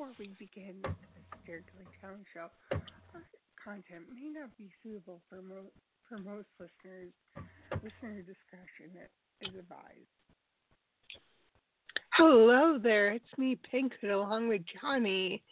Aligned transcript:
Before 0.00 0.14
we 0.18 0.30
begin 0.38 0.76
the 0.82 0.88
Satirically 1.44 1.84
Challenged 2.00 2.26
Show. 2.32 2.46
Our 2.72 3.22
content 3.62 4.04
may 4.14 4.30
not 4.30 4.48
be 4.56 4.70
suitable 4.82 5.20
for, 5.28 5.42
mo- 5.42 5.70
for 6.08 6.16
most 6.16 6.46
listeners. 6.58 7.12
Listener 7.74 8.22
discretion 8.22 8.96
is 9.42 9.48
advised. 9.48 10.08
Hello 12.14 12.78
there, 12.82 13.12
it's 13.12 13.26
me, 13.36 13.58
Pinkhood, 13.70 14.10
along 14.10 14.48
with 14.48 14.62
Johnnie. 14.80 15.42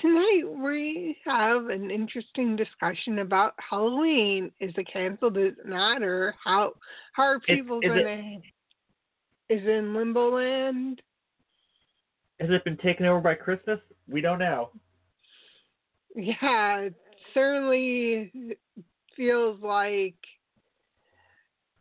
Tonight 0.00 0.42
we 0.48 1.16
have 1.24 1.66
an 1.66 1.92
interesting 1.92 2.56
discussion 2.56 3.20
about 3.20 3.54
Halloween. 3.70 4.50
Is 4.58 4.72
it 4.76 4.88
canceled? 4.92 5.36
Is 5.36 5.52
it 5.60 5.68
not? 5.68 6.02
Or 6.02 6.34
how 6.42 6.72
how 7.12 7.22
are 7.22 7.38
people 7.38 7.78
is 7.84 7.92
it- 7.94 8.02
going 8.02 8.42
to? 9.48 9.54
Is 9.54 9.62
it 9.62 9.68
in 9.68 9.94
Limbo 9.94 10.34
Land? 10.34 11.02
Has 12.40 12.50
it 12.50 12.64
been 12.64 12.76
taken 12.76 13.06
over 13.06 13.20
by 13.20 13.34
Christmas? 13.34 13.80
We 14.08 14.20
don't 14.20 14.38
know. 14.38 14.70
Yeah, 16.14 16.80
it 16.80 16.94
certainly 17.34 18.56
feels 19.16 19.60
like 19.62 20.16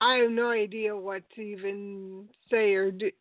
I 0.01 0.15
have 0.15 0.31
no 0.31 0.49
idea 0.51 0.95
what 0.95 1.23
to 1.35 1.41
even 1.41 2.27
say 2.49 2.73
or 2.73 2.91
do, 2.91 3.11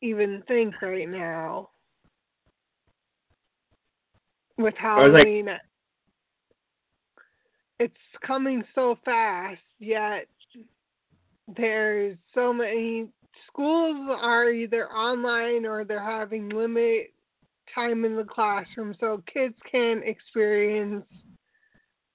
even 0.00 0.42
think 0.48 0.80
right 0.82 1.08
now 1.08 1.70
with 4.58 4.74
was 4.74 5.12
like- 5.12 5.26
Halloween. 5.26 5.58
it's 7.78 7.96
coming 8.20 8.64
so 8.74 8.96
fast, 9.04 9.62
yet 9.78 10.28
there's 11.48 12.16
so 12.34 12.52
many 12.52 13.08
schools 13.46 14.08
are 14.20 14.50
either 14.50 14.88
online 14.90 15.66
or 15.66 15.84
they're 15.84 16.02
having 16.02 16.48
limit 16.48 17.12
time 17.74 18.04
in 18.04 18.16
the 18.16 18.24
classroom 18.24 18.94
so 19.00 19.22
kids 19.32 19.54
can 19.70 20.02
experience 20.04 21.06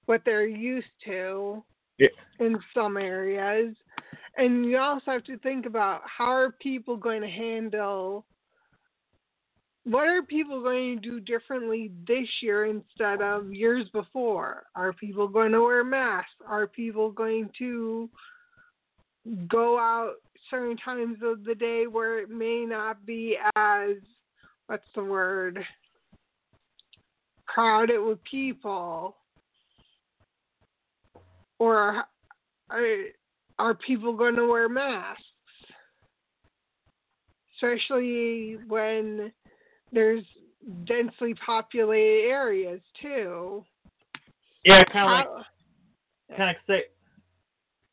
what 0.05 0.21
they're 0.25 0.47
used 0.47 0.87
to 1.05 1.63
Yeah. 1.97 2.09
in 2.39 2.61
some 2.73 2.97
areas. 2.97 3.75
And 4.37 4.65
you 4.65 4.77
also 4.77 5.11
have 5.11 5.23
to 5.25 5.37
think 5.39 5.65
about 5.65 6.01
how 6.05 6.31
are 6.31 6.51
people 6.51 6.95
going 6.95 7.21
to 7.21 7.29
handle 7.29 8.25
what 9.87 10.05
are 10.05 10.21
people 10.21 10.61
going 10.61 11.01
to 11.01 11.01
do 11.01 11.19
differently 11.21 11.93
this 12.05 12.27
year 12.41 12.65
instead 12.65 13.21
of 13.21 13.53
years 13.53 13.87
before? 13.93 14.65
Are 14.75 14.91
people 14.91 15.29
going 15.29 15.53
to 15.53 15.61
wear 15.61 15.81
masks? 15.85 16.35
Are 16.45 16.67
people 16.67 17.09
going 17.09 17.49
to 17.59 18.09
go 19.47 19.79
out 19.79 20.15
certain 20.49 20.77
times 20.77 21.17
of 21.23 21.43
the 21.43 21.55
day 21.55 21.85
where 21.87 22.19
it 22.19 22.29
may 22.29 22.65
not 22.65 23.05
be 23.05 23.37
as 23.55 23.91
what's 24.67 24.83
the 24.95 25.03
word 25.03 25.59
crowded 27.45 27.99
with 27.99 28.23
people 28.23 29.15
or 31.59 32.03
are, 32.69 32.83
are 33.57 33.73
people 33.75 34.15
going 34.15 34.35
to 34.35 34.47
wear 34.47 34.67
masks 34.67 35.23
especially 37.55 38.57
when 38.67 39.31
there's 39.91 40.23
densely 40.85 41.33
populated 41.45 42.27
areas 42.29 42.81
too 43.01 43.63
Yeah, 44.65 44.83
kind 44.91 45.25
of 45.25 45.35
like 45.35 46.37
kind 46.37 46.49
of 46.49 46.55
say 46.67 46.83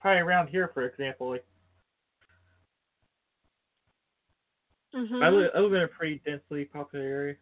probably 0.04 0.20
around 0.20 0.48
here, 0.48 0.70
for 0.74 0.86
example. 0.86 1.30
Like 1.30 1.46
Mhm. 4.94 5.22
I, 5.22 5.28
live, 5.28 5.50
I 5.54 5.58
live 5.60 5.72
in 5.74 5.82
a 5.82 5.88
pretty 5.88 6.20
densely 6.24 6.64
populated 6.66 7.08
area. 7.10 7.34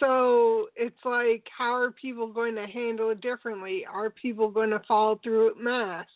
So 0.00 0.68
it's 0.76 1.04
like, 1.04 1.46
how 1.56 1.74
are 1.74 1.90
people 1.90 2.26
going 2.32 2.54
to 2.54 2.66
handle 2.66 3.10
it 3.10 3.20
differently? 3.20 3.84
Are 3.86 4.10
people 4.10 4.50
going 4.50 4.70
to 4.70 4.80
follow 4.88 5.20
through 5.22 5.46
with 5.54 5.58
masks? 5.62 6.10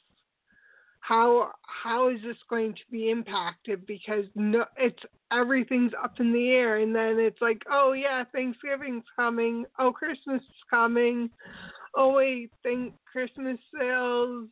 How 1.00 1.52
how 1.62 2.08
is 2.08 2.20
this 2.22 2.36
going 2.50 2.74
to 2.74 2.80
be 2.90 3.10
impacted? 3.10 3.86
Because 3.86 4.24
no, 4.34 4.64
it's 4.76 4.98
everything's 5.32 5.92
up 6.02 6.18
in 6.20 6.32
the 6.32 6.50
air, 6.50 6.78
and 6.78 6.94
then 6.94 7.18
it's 7.18 7.40
like, 7.40 7.62
oh 7.70 7.92
yeah, 7.92 8.24
Thanksgiving's 8.32 9.04
coming. 9.16 9.64
Oh, 9.78 9.92
Christmas 9.92 10.42
is 10.42 10.62
coming. 10.68 11.30
Oh 11.94 12.12
wait, 12.12 12.50
think 12.62 12.94
Christmas 13.10 13.58
sales, 13.78 14.48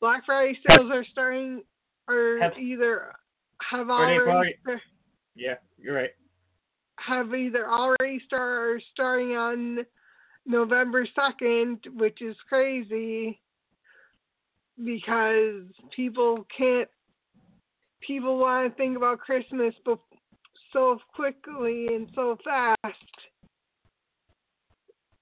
Black 0.00 0.24
Friday 0.26 0.56
sales 0.68 0.90
are 0.92 1.04
starting, 1.10 1.62
or 2.08 2.38
either 2.58 3.12
have 3.68 3.88
Or 3.88 3.92
already 3.92 4.30
already- 4.30 4.54
Yeah, 5.36 5.54
you're 5.78 5.94
right. 5.94 6.10
have 6.98 7.34
either 7.34 7.68
already 7.68 8.20
start 8.26 8.42
or 8.42 8.80
starting 8.92 9.36
on 9.36 9.84
November 10.46 11.06
second, 11.14 11.78
which 11.94 12.22
is 12.22 12.36
crazy 12.48 13.38
because 14.84 15.64
people 15.94 16.46
can't 16.56 16.88
people 18.06 18.38
want 18.38 18.70
to 18.70 18.76
think 18.76 18.96
about 18.96 19.18
Christmas 19.18 19.74
so 20.72 20.98
quickly 21.14 21.86
and 21.88 22.08
so 22.14 22.36
fast. 22.44 22.76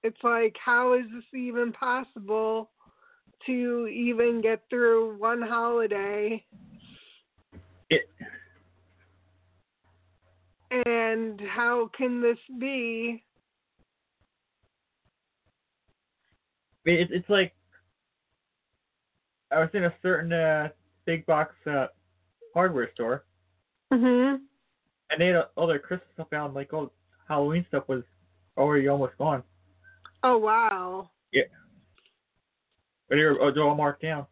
It's 0.03 0.17
like 0.23 0.55
how 0.63 0.93
is 0.93 1.05
this 1.13 1.23
even 1.33 1.71
possible 1.71 2.69
to 3.45 3.87
even 3.87 4.41
get 4.41 4.61
through 4.69 5.17
one 5.17 5.41
holiday? 5.41 6.43
It 7.89 8.01
And 10.71 11.39
how 11.41 11.89
can 11.97 12.21
this 12.21 12.37
be? 12.59 13.23
I 16.85 16.89
mean, 16.89 17.07
it's 17.11 17.29
like 17.29 17.53
I 19.51 19.59
was 19.59 19.69
in 19.73 19.85
a 19.85 19.93
certain 20.01 20.33
uh, 20.33 20.69
big 21.05 21.25
box 21.25 21.55
uh, 21.67 21.87
hardware 22.53 22.91
store, 22.93 23.25
Mhm. 23.91 24.41
and 25.09 25.21
they 25.21 25.27
had 25.27 25.45
all 25.55 25.67
their 25.67 25.79
Christmas 25.79 26.09
stuff 26.13 26.33
out, 26.33 26.47
and 26.47 26.55
like 26.55 26.73
all 26.73 26.91
Halloween 27.27 27.65
stuff 27.67 27.87
was 27.87 28.03
already 28.57 28.87
almost 28.87 29.17
gone. 29.17 29.43
Oh 30.23 30.37
wow. 30.37 31.09
Yeah. 31.31 31.43
But 33.07 33.15
they 33.15 33.23
were, 33.23 33.51
they 33.51 33.59
were 33.59 33.67
all 33.69 33.75
marked 33.75 34.01
down. 34.01 34.25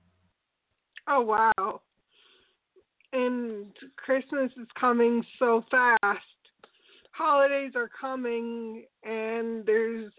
Oh 1.07 1.21
wow. 1.21 1.81
And 3.13 3.67
Christmas 3.95 4.51
is 4.59 4.67
coming 4.79 5.23
so 5.37 5.63
fast. 5.69 6.19
Holidays 7.11 7.73
are 7.75 7.89
coming 7.99 8.85
and 9.03 9.63
there's 9.65 10.11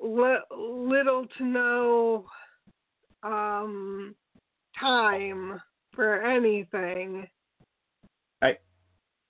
li- 0.00 0.44
little 0.50 1.26
to 1.38 1.44
no 1.44 2.24
um 3.22 4.14
time 4.78 5.60
for 5.94 6.20
anything. 6.22 7.28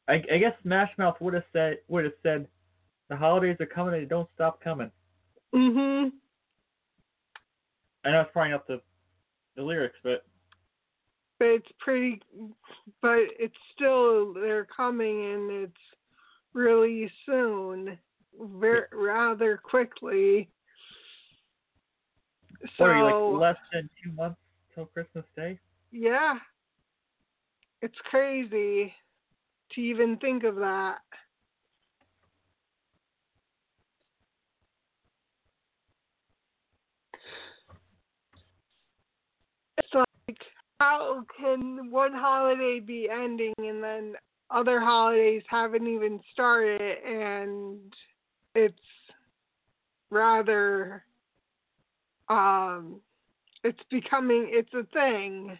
I 0.08 0.22
I 0.32 0.38
guess 0.38 0.54
Smash 0.62 0.90
Mouth 0.98 1.20
would 1.20 1.34
have 1.34 1.44
said 1.52 1.78
would 1.88 2.04
have 2.04 2.14
said 2.22 2.48
the 3.10 3.16
holidays 3.16 3.56
are 3.60 3.66
coming 3.66 3.94
and 3.94 4.02
they 4.02 4.08
don't 4.08 4.28
stop 4.34 4.60
coming. 4.60 4.90
Mhm. 5.54 6.12
I 8.04 8.10
know 8.10 8.22
it's 8.22 8.32
probably 8.32 8.50
not 8.50 8.66
the 8.66 8.80
the 9.56 9.62
lyrics, 9.62 9.98
but 10.02 10.24
but 11.40 11.48
it's 11.48 11.72
pretty 11.78 12.20
but 13.02 13.18
it's 13.38 13.56
still 13.74 14.34
they're 14.34 14.66
coming 14.66 15.32
and 15.32 15.50
it's 15.50 15.72
really 16.52 17.10
soon 17.26 17.98
very 18.58 18.84
rather 18.92 19.56
quickly. 19.56 20.48
So 22.76 22.84
like 22.84 23.40
less 23.40 23.56
than 23.72 23.88
two 24.04 24.12
months 24.12 24.38
till 24.74 24.86
Christmas 24.86 25.24
Day? 25.34 25.58
yeah. 25.90 26.34
It's 27.82 27.96
crazy 28.04 28.92
to 29.72 29.80
even 29.80 30.18
think 30.18 30.44
of 30.44 30.56
that. 30.56 30.98
It's 39.78 39.94
like 39.94 40.36
how 40.80 41.22
can 41.38 41.90
one 41.90 42.12
holiday 42.14 42.80
be 42.80 43.06
ending 43.12 43.52
and 43.58 43.84
then 43.84 44.14
other 44.50 44.80
holidays 44.80 45.42
haven't 45.48 45.86
even 45.86 46.18
started 46.32 46.80
and 47.06 47.78
it's 48.54 48.74
rather 50.10 51.04
um 52.30 53.00
it's 53.62 53.78
becoming 53.90 54.48
it's 54.50 54.72
a 54.72 54.84
thing. 54.94 55.58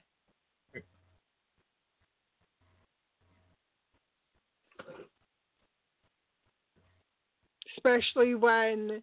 Especially 7.76 8.34
when 8.34 9.02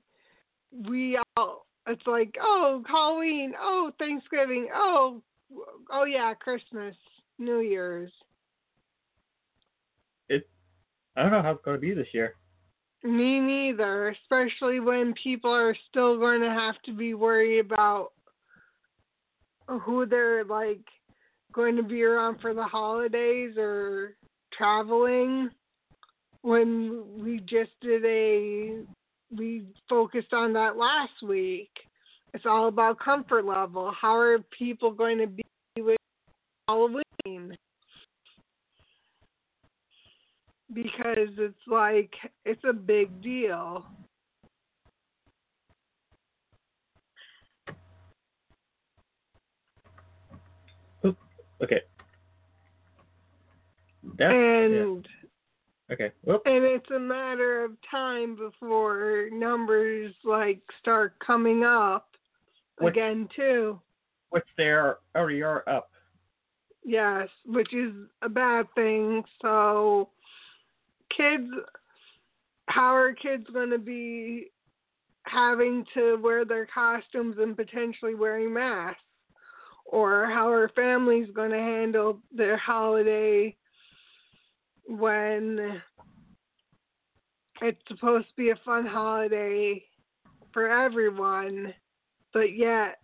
we 0.90 1.20
all 1.38 1.68
it's 1.86 2.06
like 2.08 2.36
oh 2.42 2.84
halloween 2.88 3.54
oh 3.60 3.92
thanksgiving 4.00 4.68
oh 4.74 5.22
oh 5.92 6.06
yeah 6.06 6.34
christmas 6.34 6.96
new 7.40 7.60
year's 7.60 8.12
It. 10.30 10.48
I 11.16 11.24
don't 11.24 11.32
know 11.32 11.42
how 11.42 11.52
it's 11.52 11.66
going 11.66 11.78
to 11.78 11.82
be 11.82 11.94
this 11.94 12.08
year. 12.14 12.34
Me 13.04 13.40
neither, 13.40 14.10
especially 14.10 14.80
when 14.80 15.14
people 15.22 15.52
are 15.52 15.76
still 15.90 16.18
going 16.18 16.42
to 16.42 16.50
have 16.50 16.76
to 16.86 16.94
be 16.94 17.14
worried 17.14 17.60
about 17.60 18.12
who 19.68 20.06
they're 20.06 20.44
like 20.44 20.82
going 21.52 21.76
to 21.76 21.84
be 21.84 22.04
around 22.04 22.40
for 22.42 22.54
the 22.54 22.64
holidays 22.64 23.54
or 23.58 24.16
traveling. 24.58 25.50
When 26.42 27.04
we 27.18 27.40
just 27.40 27.72
did 27.82 28.06
a, 28.06 28.82
we 29.36 29.66
focused 29.90 30.34
on 30.34 30.54
that 30.54 30.78
last 30.78 31.22
week. 31.24 31.70
It's 32.34 32.46
all 32.46 32.68
about 32.68 33.00
comfort 33.00 33.46
level. 33.46 33.92
How 34.00 34.16
are 34.16 34.40
people 34.58 34.92
going 34.92 35.18
to 35.20 35.28
be 35.28 35.44
Halloween? 36.68 37.58
because 40.74 41.30
it's 41.38 41.56
like 41.68 42.14
it's 42.46 42.64
a 42.68 42.74
big 42.74 43.22
deal. 43.22 43.86
Okay. 51.64 51.82
That's, 54.20 54.32
and 54.32 55.08
yeah. 55.90 55.94
okay. 55.94 56.12
Well, 56.24 56.42
and 56.46 56.64
it's 56.64 56.90
a 56.96 57.00
matter 57.00 57.64
of 57.66 57.72
time 57.90 58.36
before 58.36 59.30
numbers 59.32 60.14
like 60.24 60.62
start 60.80 61.16
coming 61.26 61.64
up 61.64 62.10
What- 62.78 62.90
again 62.90 63.28
too. 63.36 63.82
which 64.30 64.46
they 64.58 64.66
are 64.66 65.00
already 65.16 65.42
are 65.42 65.64
up. 65.68 65.90
Yes, 66.88 67.28
which 67.46 67.74
is 67.74 67.92
a 68.22 68.30
bad 68.30 68.66
thing. 68.74 69.22
So 69.42 70.08
kids 71.16 71.50
how 72.68 72.96
are 72.96 73.14
kids 73.14 73.46
going 73.52 73.72
to 73.72 73.78
be 73.78 74.48
having 75.24 75.84
to 75.94 76.18
wear 76.24 76.46
their 76.46 76.66
costumes 76.66 77.36
and 77.40 77.58
potentially 77.58 78.16
wearing 78.16 78.54
masks 78.54 79.02
or 79.86 80.28
how 80.28 80.50
are 80.50 80.70
families 80.70 81.28
going 81.36 81.52
to 81.52 81.58
handle 81.58 82.20
their 82.34 82.56
holiday 82.56 83.54
when 84.88 85.82
it's 87.62 87.82
supposed 87.90 88.30
to 88.30 88.36
be 88.38 88.52
a 88.52 88.60
fun 88.64 88.86
holiday 88.86 89.84
for 90.54 90.70
everyone 90.70 91.74
but 92.34 92.56
yet 92.56 93.00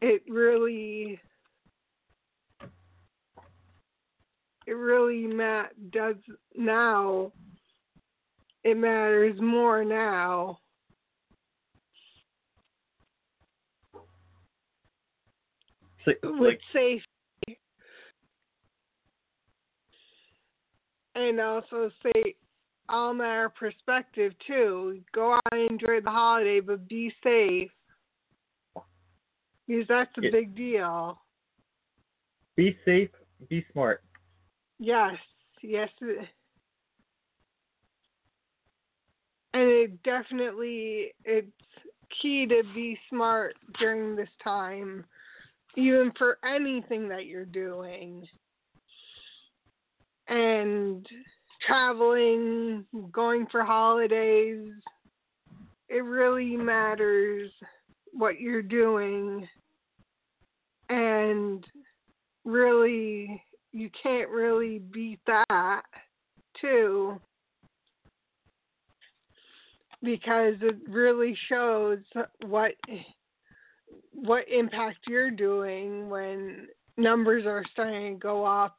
it 0.00 0.22
really 0.28 1.20
it 4.66 4.72
really 4.72 5.26
ma- 5.26 5.64
does 5.90 6.16
now. 6.56 7.32
It 8.62 8.76
matters 8.76 9.40
more 9.40 9.84
now. 9.84 10.58
So, 16.04 16.12
with 16.22 16.40
like, 16.40 16.60
safety. 16.72 17.58
And 21.14 21.40
also 21.40 21.90
say 22.02 22.34
all 22.88 23.14
matter 23.14 23.48
perspective 23.48 24.32
too. 24.46 25.00
Go 25.12 25.34
out 25.34 25.42
and 25.52 25.70
enjoy 25.70 26.00
the 26.00 26.10
holiday, 26.10 26.60
but 26.60 26.88
be 26.88 27.12
safe. 27.22 27.70
Because 29.70 29.86
that's 29.86 30.18
a 30.18 30.22
Yeah. 30.22 30.30
big 30.32 30.56
deal. 30.56 31.22
be 32.56 32.76
safe, 32.84 33.10
be 33.48 33.64
smart. 33.70 34.02
Yes, 34.80 35.16
yes. 35.62 35.88
And 36.00 36.26
it 39.54 40.02
definitely 40.02 41.12
it's 41.24 41.46
key 42.20 42.46
to 42.46 42.64
be 42.74 42.98
smart 43.08 43.54
during 43.78 44.16
this 44.16 44.28
time, 44.42 45.04
even 45.76 46.10
for 46.18 46.38
anything 46.44 47.08
that 47.08 47.26
you're 47.26 47.44
doing. 47.44 48.26
And 50.26 51.06
traveling, 51.64 52.86
going 53.12 53.46
for 53.46 53.62
holidays, 53.62 54.68
it 55.88 56.02
really 56.02 56.56
matters 56.56 57.52
what 58.12 58.40
you're 58.40 58.62
doing. 58.62 59.48
And 60.90 61.64
really 62.44 63.42
you 63.72 63.88
can't 64.02 64.28
really 64.28 64.78
beat 64.78 65.20
that 65.26 65.82
too. 66.60 67.20
Because 70.02 70.54
it 70.62 70.76
really 70.88 71.36
shows 71.48 71.98
what 72.44 72.72
what 74.12 74.44
impact 74.48 74.98
you're 75.06 75.30
doing 75.30 76.10
when 76.10 76.66
numbers 76.96 77.46
are 77.46 77.62
starting 77.72 78.14
to 78.14 78.18
go 78.18 78.44
up. 78.44 78.76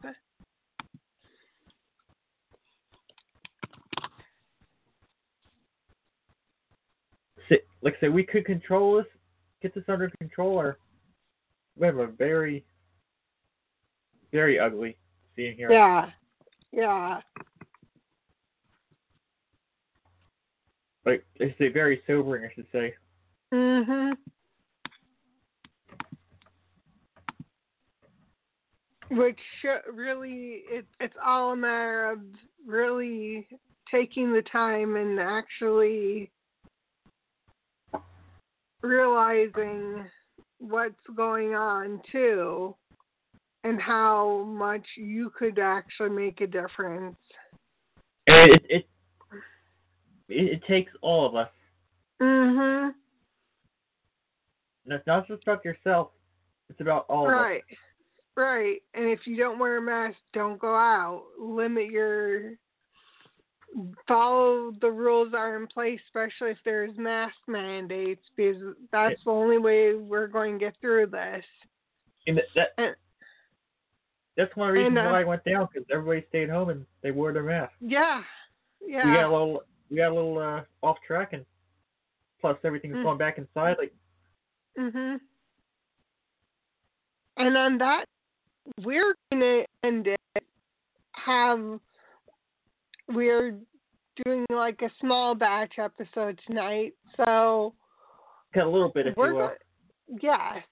Like 7.83 7.95
I 7.97 8.01
say, 8.01 8.09
we 8.09 8.24
could 8.24 8.45
control 8.45 8.97
this, 8.97 9.05
get 9.62 9.74
this 9.74 9.83
under 9.88 10.09
control, 10.19 10.53
or 10.53 10.77
we 11.77 11.85
have 11.87 11.97
a 11.97 12.07
very, 12.07 12.63
very 14.31 14.59
ugly 14.59 14.97
scene 15.35 15.55
here. 15.55 15.71
yeah 15.71 16.09
yeah 16.71 17.19
Like 21.05 21.25
it's 21.37 21.57
say, 21.57 21.69
very 21.69 22.01
sobering, 22.05 22.45
I 22.45 22.53
should 22.53 22.67
say. 22.71 22.93
mhm 23.53 24.13
which 29.09 29.39
sh- 29.61 29.91
really 29.91 30.61
it, 30.69 30.85
it's 31.01 31.15
all 31.23 31.51
a 31.51 31.55
matter 31.55 32.11
of 32.11 32.19
really 32.65 33.47
taking 33.89 34.31
the 34.31 34.41
time 34.43 34.95
and 34.95 35.19
actually 35.19 36.31
realizing 38.81 40.05
what's 40.62 41.08
going 41.15 41.56
on 41.56 42.00
too 42.12 42.75
and 43.63 43.82
how 43.82 44.44
much 44.44 44.86
you 44.96 45.32
could 45.38 45.58
actually 45.60 46.10
make 46.10 46.39
a 46.41 46.48
difference 46.48 47.18
And 48.27 48.51
it 48.51 48.65
it 48.70 48.88
it, 50.30 50.53
it 50.53 50.63
takes 50.68 50.91
all 51.01 51.25
of 51.25 51.36
us. 51.36 51.50
Mhm 52.22 52.94
And 54.86 54.94
it's 54.94 55.08
not 55.08 55.27
just 55.27 55.44
about 55.44 55.65
yourself. 55.65 56.12
It's 56.70 56.80
about 56.80 57.06
all 57.10 57.27
right. 57.27 57.56
of 57.58 57.72
us. 57.72 57.77
right 58.38 58.58
right 58.62 58.82
and 58.94 59.06
if 59.10 59.25
you 59.25 59.36
don't 59.36 59.58
wear 59.60 59.77
a 59.77 59.82
mask 59.82 60.18
don't 60.32 60.60
go 60.60 60.75
out 60.75 61.24
limit 61.39 61.88
your 61.88 62.53
follow 64.07 64.71
the 64.81 64.89
rules 64.91 65.31
that 65.31 65.37
are 65.37 65.55
in 65.57 65.67
place, 65.67 65.99
especially 66.07 66.51
if 66.51 66.57
there's 66.65 66.97
mask 66.97 67.35
mandates, 67.47 68.25
because 68.35 68.61
that's 68.91 69.23
the 69.23 69.31
only 69.31 69.57
way 69.57 69.93
we're 69.95 70.27
going 70.27 70.59
to 70.59 70.65
get 70.65 70.75
through 70.81 71.07
this. 71.07 71.45
And 72.27 72.41
that, 72.55 72.73
And- 72.77 72.95
that's 74.37 74.55
one 74.55 74.71
reason 74.71 74.97
and, 74.97 75.07
uh, 75.07 75.11
why 75.11 75.21
I 75.21 75.23
went 75.23 75.43
down 75.43 75.67
because 75.71 75.87
everybody 75.91 76.25
stayed 76.29 76.49
home 76.49 76.69
and 76.69 76.85
they 77.01 77.11
wore 77.11 77.33
their 77.33 77.43
mask. 77.43 77.73
Yeah, 77.81 78.23
yeah. 78.85 79.05
We 79.05 79.13
got 79.13 79.25
a 79.25 79.31
little 79.31 79.63
we 79.89 79.97
got 79.97 80.11
a 80.11 80.15
little 80.15 80.37
uh, 80.39 80.61
off 80.85 80.97
track 81.05 81.33
and 81.33 81.45
plus 82.39 82.57
everything's 82.63 82.95
Mm. 82.95 83.03
going 83.03 83.17
back 83.17 83.37
inside 83.37 83.77
like 83.77 83.93
mhm. 84.77 85.19
And 87.37 87.57
on 87.57 87.77
that, 87.79 88.05
we're 88.83 89.15
gonna 89.31 89.65
end 89.83 90.07
it. 90.07 90.19
Have 91.13 91.79
we're 93.13 93.58
doing 94.25 94.46
like 94.51 94.82
a 94.82 94.89
small 95.00 95.36
batch 95.36 95.74
episode 95.80 96.39
tonight, 96.48 96.94
so 97.18 97.74
got 98.53 98.65
a 98.65 98.70
little 98.70 98.89
bit 98.94 99.08
if 99.08 99.15
you 99.18 99.24
will. 99.24 99.51
yes. 100.22 100.63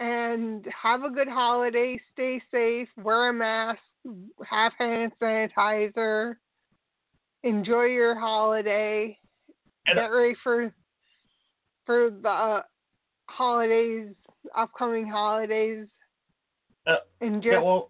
And 0.00 0.66
have 0.82 1.04
a 1.04 1.10
good 1.10 1.28
holiday. 1.28 2.00
Stay 2.12 2.42
safe. 2.50 2.88
Wear 2.96 3.28
a 3.28 3.32
mask. 3.32 3.78
Have 4.48 4.72
hand 4.78 5.12
sanitizer. 5.22 6.34
Enjoy 7.44 7.84
your 7.84 8.18
holiday. 8.18 9.16
And- 9.86 9.96
Get 9.96 10.06
ready 10.06 10.34
for 10.42 10.72
for 11.86 12.10
the 12.10 12.28
uh, 12.28 12.62
holidays, 13.28 14.14
upcoming 14.56 15.06
holidays. 15.06 15.86
Uh, 16.86 16.96
Enjoy. 17.20 17.50
Got 17.52 17.64
one 17.64 17.82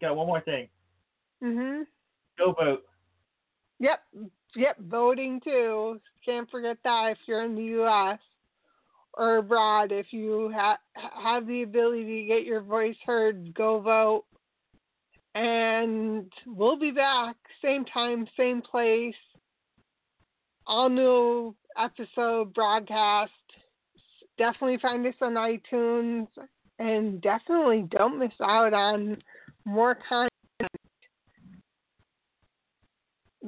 got 0.00 0.16
one 0.16 0.26
more 0.26 0.40
thing. 0.40 0.68
mhm. 1.42 1.84
Go 2.38 2.52
vote. 2.52 2.82
Yep. 3.80 4.00
Yep. 4.56 4.76
Voting 4.80 5.40
too. 5.42 6.00
Can't 6.24 6.50
forget 6.50 6.78
that 6.84 7.12
if 7.12 7.18
you're 7.26 7.44
in 7.44 7.54
the 7.54 7.64
U.S. 7.64 8.18
or 9.14 9.38
abroad. 9.38 9.92
If 9.92 10.06
you 10.12 10.52
ha- 10.54 10.78
have 10.94 11.46
the 11.46 11.62
ability 11.62 12.22
to 12.22 12.26
get 12.26 12.44
your 12.44 12.60
voice 12.60 12.96
heard, 13.04 13.54
go 13.54 13.80
vote. 13.80 14.24
And 15.34 16.32
we'll 16.46 16.78
be 16.78 16.92
back, 16.92 17.36
same 17.60 17.84
time, 17.84 18.26
same 18.36 18.62
place. 18.62 19.14
All 20.66 20.88
new 20.88 21.56
episode 21.76 22.54
broadcast. 22.54 23.32
Definitely 24.38 24.78
find 24.80 25.06
us 25.06 25.14
on 25.20 25.34
iTunes, 25.34 26.28
and 26.78 27.20
definitely 27.20 27.86
don't 27.90 28.18
miss 28.18 28.32
out 28.40 28.72
on 28.72 29.18
more 29.64 29.96
content 30.08 30.30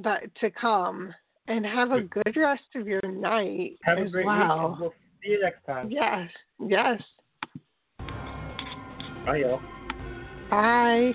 that 0.02 0.34
to 0.40 0.50
come 0.50 1.12
and 1.48 1.64
have 1.64 1.92
a 1.92 2.00
good 2.00 2.36
rest 2.36 2.64
of 2.74 2.86
your 2.86 3.00
night 3.02 3.78
Have 3.84 3.98
as 3.98 4.08
a 4.08 4.10
great 4.10 4.26
well. 4.26 4.70
weekend. 4.70 4.80
We'll 4.80 4.94
see 5.22 5.30
you 5.30 5.40
next 5.42 5.64
time. 5.64 5.90
Yes, 5.90 6.30
yes. 6.66 7.02
Bye 9.24 9.38
y'all. 9.38 9.60
Bye. 10.50 11.12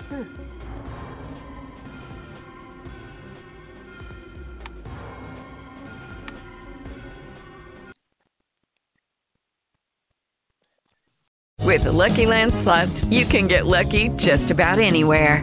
With 11.72 11.84
the 11.84 11.92
Lucky 11.92 12.26
Land 12.26 12.52
slots, 12.52 13.06
you 13.06 13.24
can 13.24 13.46
get 13.46 13.64
lucky 13.64 14.10
just 14.16 14.50
about 14.50 14.78
anywhere. 14.78 15.42